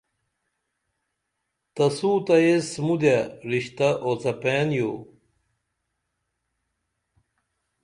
تسوتہ 1.75 2.35
ایس 2.45 2.67
مودیہ 2.85 3.17
رشتہ 3.51 3.87
اوڅپین 4.05 4.67
یو 4.77 4.91